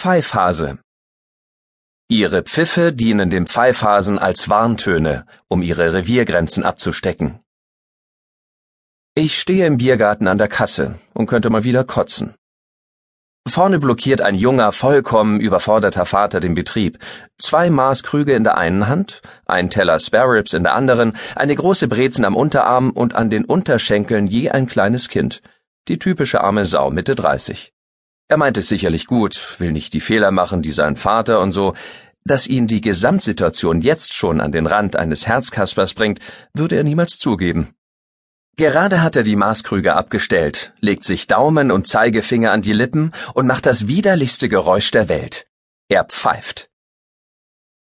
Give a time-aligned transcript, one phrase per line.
[0.00, 0.78] Pfeifhase
[2.08, 7.40] Ihre Pfiffe dienen den Pfeifhasen als Warntöne, um ihre Reviergrenzen abzustecken.
[9.16, 12.36] Ich stehe im Biergarten an der Kasse und könnte mal wieder kotzen.
[13.48, 17.00] Vorne blockiert ein junger, vollkommen überforderter Vater den Betrieb.
[17.36, 22.24] Zwei Maßkrüge in der einen Hand, ein Teller Spareribs in der anderen, eine große Brezen
[22.24, 25.42] am Unterarm und an den Unterschenkeln je ein kleines Kind.
[25.88, 27.72] Die typische arme Sau Mitte 30.
[28.28, 31.74] Er meint es sicherlich gut, will nicht die Fehler machen, die sein Vater und so.
[32.24, 36.20] Dass ihn die Gesamtsituation jetzt schon an den Rand eines Herzkaspers bringt,
[36.52, 37.74] würde er niemals zugeben.
[38.56, 43.46] Gerade hat er die Maßkrüge abgestellt, legt sich Daumen und Zeigefinger an die Lippen und
[43.46, 45.46] macht das widerlichste Geräusch der Welt.
[45.88, 46.68] Er pfeift.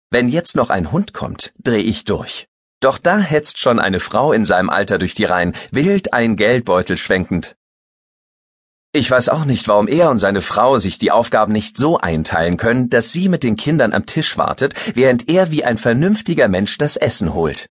[0.09, 2.49] Wenn jetzt noch ein Hund kommt, dreh ich durch.
[2.81, 6.97] Doch da hetzt schon eine Frau in seinem Alter durch die Reihen, wild ein Geldbeutel
[6.97, 7.57] schwenkend.
[8.95, 12.59] Ich weiß auch nicht, warum er und seine Frau sich die Aufgaben nicht so einteilen
[12.59, 16.77] können, dass sie mit den Kindern am Tisch wartet, während er wie ein vernünftiger Mensch
[16.77, 17.69] das Essen holt.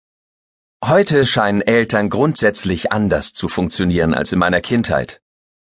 [0.82, 5.20] Heute scheinen Eltern grundsätzlich anders zu funktionieren als in meiner Kindheit.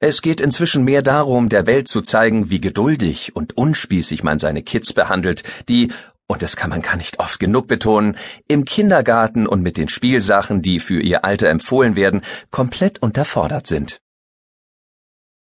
[0.01, 4.63] Es geht inzwischen mehr darum, der Welt zu zeigen, wie geduldig und unspießig man seine
[4.63, 5.91] Kids behandelt, die,
[6.27, 10.61] und das kann man gar nicht oft genug betonen, im Kindergarten und mit den Spielsachen,
[10.61, 14.03] die für ihr Alter empfohlen werden, komplett unterfordert sind.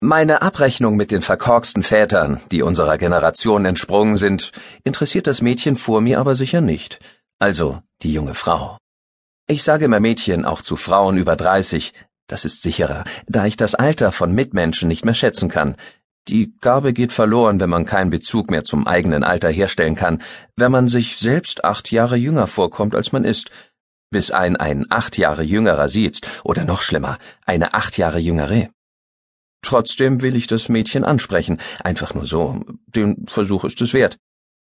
[0.02, 4.54] Meine Abrechnung mit den verkorksten Vätern, die unserer Generation entsprungen sind,
[4.86, 7.02] interessiert das Mädchen vor mir aber sicher nicht.
[7.38, 8.78] Also die junge Frau.
[9.46, 11.92] Ich sage immer Mädchen auch zu Frauen über 30,
[12.28, 15.76] das ist sicherer, da ich das Alter von Mitmenschen nicht mehr schätzen kann.
[16.30, 20.22] Die Gabe geht verloren, wenn man keinen Bezug mehr zum eigenen Alter herstellen kann,
[20.56, 23.52] wenn man sich selbst acht Jahre jünger vorkommt, als man ist,
[24.12, 28.70] bis ein ein acht Jahre jüngerer sieht, oder noch schlimmer, eine acht Jahre jüngere.
[29.62, 32.64] Trotzdem will ich das Mädchen ansprechen, einfach nur so.
[32.88, 34.18] Den Versuch ist es wert.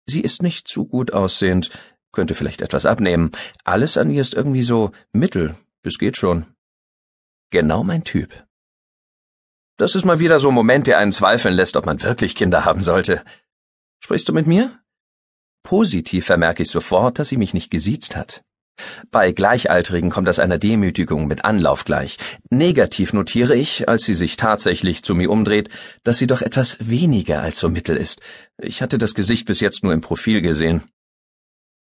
[0.07, 1.71] Sie ist nicht zu gut aussehend,
[2.13, 3.31] könnte vielleicht etwas abnehmen.
[3.65, 6.47] Alles an ihr ist irgendwie so mittel, bis geht schon.
[7.51, 8.47] Genau mein Typ.
[9.77, 12.65] Das ist mal wieder so ein Moment, der einen zweifeln lässt, ob man wirklich Kinder
[12.65, 13.25] haben sollte.
[14.01, 14.79] Sprichst du mit mir?
[15.63, 18.45] Positiv vermerke ich sofort, dass sie mich nicht gesiezt hat.
[19.11, 22.17] Bei Gleichaltrigen kommt das einer Demütigung mit Anlauf gleich.
[22.51, 25.69] Negativ notiere ich, als sie sich tatsächlich zu mir umdreht,
[26.03, 28.21] dass sie doch etwas weniger als so mittel ist.
[28.59, 30.85] Ich hatte das Gesicht bis jetzt nur im Profil gesehen.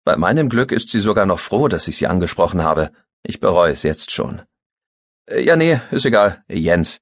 [0.03, 2.91] Bei meinem Glück ist sie sogar noch froh, dass ich sie angesprochen habe.
[3.23, 4.41] Ich bereue es jetzt schon.
[5.27, 6.43] Äh, ja, nee, ist egal.
[6.47, 7.01] Jens.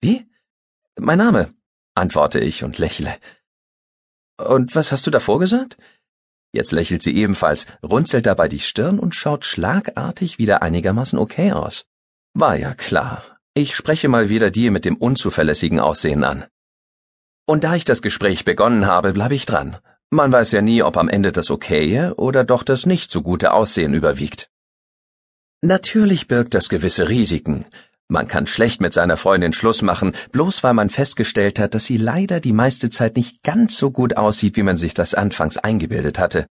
[0.00, 0.26] Wie?
[0.98, 1.50] Mein Name,
[1.94, 3.16] antworte ich und lächle.
[4.38, 5.76] Und was hast du davor gesagt?
[6.56, 11.84] Jetzt lächelt sie ebenfalls, runzelt dabei die Stirn und schaut schlagartig wieder einigermaßen okay aus.
[12.32, 13.22] War ja klar.
[13.52, 16.46] Ich spreche mal wieder die mit dem unzuverlässigen Aussehen an.
[17.46, 19.76] Und da ich das Gespräch begonnen habe, bleibe ich dran.
[20.08, 23.52] Man weiß ja nie, ob am Ende das Okaye oder doch das nicht so gute
[23.52, 24.48] Aussehen überwiegt.
[25.60, 27.66] Natürlich birgt das gewisse Risiken,
[28.08, 31.96] man kann schlecht mit seiner Freundin Schluss machen, bloß weil man festgestellt hat, dass sie
[31.96, 36.18] leider die meiste Zeit nicht ganz so gut aussieht, wie man sich das anfangs eingebildet
[36.18, 36.46] hatte.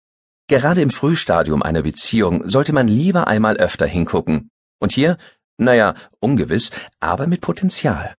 [0.49, 4.51] Gerade im Frühstadium einer Beziehung sollte man lieber einmal öfter hingucken.
[4.81, 5.17] Und hier,
[5.57, 6.71] naja, ungewiss,
[7.01, 8.15] aber mit Potenzial.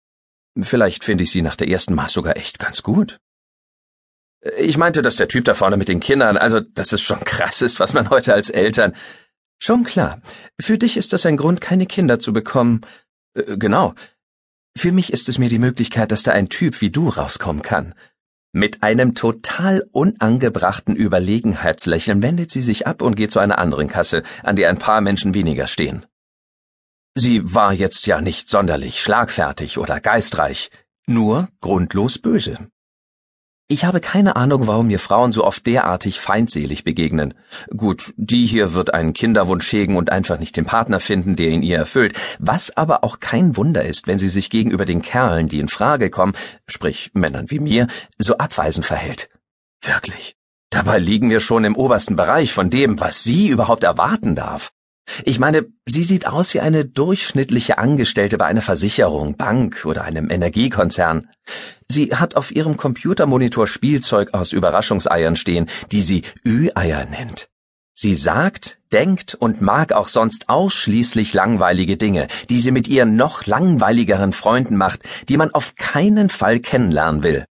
[0.60, 3.20] Vielleicht finde ich sie nach der ersten Maß sogar echt ganz gut.
[4.58, 7.62] Ich meinte, dass der Typ da vorne mit den Kindern, also, dass es schon krass
[7.62, 8.96] ist, was man heute als Eltern.
[9.60, 10.22] Schon klar.
[10.60, 12.82] Für dich ist das ein Grund, keine Kinder zu bekommen,
[13.36, 13.94] genau.
[14.78, 17.94] Für mich ist es mir die Möglichkeit, dass da ein Typ wie du rauskommen kann.
[18.52, 24.24] Mit einem total unangebrachten Überlegenheitslächeln wendet sie sich ab und geht zu einer anderen Kasse,
[24.44, 26.06] an der ein paar Menschen weniger stehen.
[27.16, 30.72] Sie war jetzt ja nicht sonderlich schlagfertig oder geistreich,
[31.06, 32.70] nur grundlos böse.
[33.68, 37.34] Ich habe keine Ahnung, warum mir Frauen so oft derartig feindselig begegnen.
[37.76, 41.64] Gut, die hier wird einen Kinderwunsch hegen und einfach nicht den Partner finden, der ihn
[41.64, 45.60] ihr erfüllt, was aber auch kein Wunder ist, wenn sie sich gegenüber den Kerlen, die
[45.60, 46.34] in Frage kommen,
[46.68, 47.88] sprich Männern wie mir,
[48.20, 49.30] so abweisend verhält.
[49.82, 50.36] Wirklich.
[50.70, 54.74] Dabei liegen wir schon im obersten Bereich von dem, was sie überhaupt erwarten darf.
[55.24, 60.30] Ich meine, sie sieht aus wie eine durchschnittliche Angestellte bei einer Versicherung, Bank oder einem
[60.30, 61.30] Energiekonzern.
[61.90, 67.50] Sie hat auf ihrem Computermonitor Spielzeug aus Überraschungseiern stehen, die sie Ü-Eier nennt.
[67.98, 73.46] Sie sagt, denkt und mag auch sonst ausschließlich langweilige Dinge, die sie mit ihren noch
[73.46, 77.46] langweiligeren Freunden macht, die man auf keinen Fall kennenlernen will.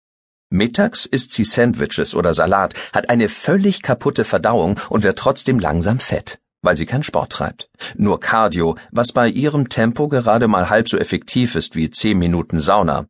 [0.49, 6.00] Mittags isst sie Sandwiches oder Salat, hat eine völlig kaputte Verdauung und wird trotzdem langsam
[6.00, 7.71] fett weil sie keinen Sport treibt.
[7.97, 12.61] Nur Cardio, was bei ihrem Tempo gerade mal halb so effektiv ist wie zehn Minuten
[12.61, 13.07] Sauna.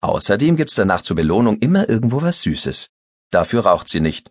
[0.00, 2.90] Außerdem gibt's danach zur Belohnung immer irgendwo was Süßes.
[3.30, 4.30] Dafür raucht sie nicht.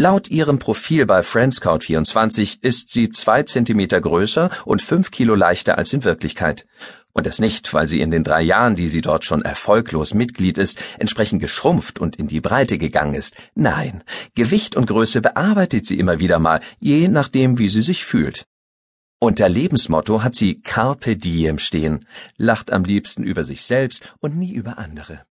[0.00, 5.92] Laut ihrem Profil bei Friendscout24 ist sie zwei Zentimeter größer und fünf Kilo leichter als
[5.92, 6.68] in Wirklichkeit.
[7.12, 10.56] Und das nicht, weil sie in den drei Jahren, die sie dort schon erfolglos Mitglied
[10.56, 13.34] ist, entsprechend geschrumpft und in die Breite gegangen ist.
[13.56, 14.04] Nein,
[14.36, 18.46] Gewicht und Größe bearbeitet sie immer wieder mal, je nachdem, wie sie sich fühlt.
[19.18, 22.06] Unter Lebensmotto hat sie Carpe Diem stehen,
[22.36, 25.22] lacht am liebsten über sich selbst und nie über andere.